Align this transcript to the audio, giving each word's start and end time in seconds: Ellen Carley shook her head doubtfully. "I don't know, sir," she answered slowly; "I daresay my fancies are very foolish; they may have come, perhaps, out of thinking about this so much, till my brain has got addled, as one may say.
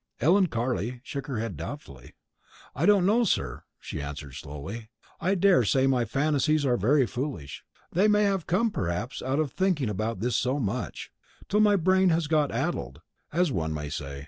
Ellen 0.19 0.47
Carley 0.47 0.99
shook 1.03 1.27
her 1.27 1.37
head 1.37 1.55
doubtfully. 1.55 2.15
"I 2.73 2.87
don't 2.87 3.05
know, 3.05 3.23
sir," 3.23 3.65
she 3.79 4.01
answered 4.01 4.33
slowly; 4.33 4.89
"I 5.19 5.35
daresay 5.35 5.85
my 5.85 6.05
fancies 6.05 6.65
are 6.65 6.75
very 6.75 7.05
foolish; 7.05 7.63
they 7.91 8.07
may 8.07 8.23
have 8.23 8.47
come, 8.47 8.71
perhaps, 8.71 9.21
out 9.21 9.37
of 9.37 9.51
thinking 9.51 9.89
about 9.89 10.19
this 10.19 10.35
so 10.35 10.57
much, 10.57 11.11
till 11.47 11.59
my 11.59 11.75
brain 11.75 12.09
has 12.09 12.25
got 12.25 12.51
addled, 12.51 13.01
as 13.31 13.51
one 13.51 13.75
may 13.75 13.89
say. 13.91 14.19